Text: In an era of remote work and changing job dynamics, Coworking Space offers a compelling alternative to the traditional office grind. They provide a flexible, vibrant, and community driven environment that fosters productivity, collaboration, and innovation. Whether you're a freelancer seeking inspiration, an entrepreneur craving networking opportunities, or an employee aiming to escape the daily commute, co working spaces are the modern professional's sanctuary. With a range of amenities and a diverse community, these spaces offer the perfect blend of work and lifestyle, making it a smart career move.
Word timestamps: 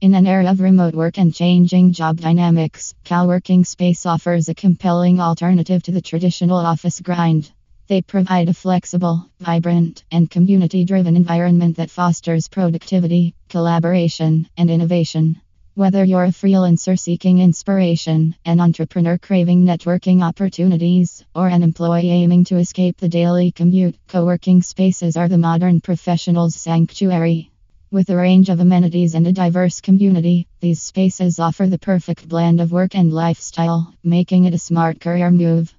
In 0.00 0.14
an 0.14 0.26
era 0.26 0.50
of 0.50 0.60
remote 0.60 0.94
work 0.94 1.18
and 1.18 1.34
changing 1.34 1.92
job 1.92 2.22
dynamics, 2.22 2.94
Coworking 3.04 3.66
Space 3.66 4.06
offers 4.06 4.48
a 4.48 4.54
compelling 4.54 5.20
alternative 5.20 5.82
to 5.82 5.92
the 5.92 6.00
traditional 6.00 6.56
office 6.56 7.00
grind. 7.00 7.52
They 7.86 8.00
provide 8.00 8.48
a 8.48 8.54
flexible, 8.54 9.28
vibrant, 9.40 10.04
and 10.10 10.30
community 10.30 10.86
driven 10.86 11.16
environment 11.16 11.76
that 11.76 11.90
fosters 11.90 12.48
productivity, 12.48 13.34
collaboration, 13.50 14.48
and 14.56 14.70
innovation. 14.70 15.38
Whether 15.74 16.02
you're 16.02 16.24
a 16.24 16.28
freelancer 16.28 16.98
seeking 16.98 17.38
inspiration, 17.38 18.34
an 18.46 18.58
entrepreneur 18.58 19.18
craving 19.18 19.66
networking 19.66 20.22
opportunities, 20.22 21.26
or 21.34 21.48
an 21.48 21.62
employee 21.62 22.08
aiming 22.08 22.44
to 22.44 22.56
escape 22.56 22.96
the 22.96 23.10
daily 23.10 23.50
commute, 23.50 23.96
co 24.08 24.24
working 24.24 24.62
spaces 24.62 25.18
are 25.18 25.28
the 25.28 25.36
modern 25.36 25.82
professional's 25.82 26.54
sanctuary. 26.54 27.49
With 27.92 28.08
a 28.08 28.16
range 28.16 28.50
of 28.50 28.60
amenities 28.60 29.16
and 29.16 29.26
a 29.26 29.32
diverse 29.32 29.80
community, 29.80 30.46
these 30.60 30.80
spaces 30.80 31.40
offer 31.40 31.66
the 31.66 31.76
perfect 31.76 32.28
blend 32.28 32.60
of 32.60 32.70
work 32.70 32.94
and 32.94 33.12
lifestyle, 33.12 33.92
making 34.04 34.44
it 34.44 34.54
a 34.54 34.58
smart 34.58 35.00
career 35.00 35.32
move. 35.32 35.74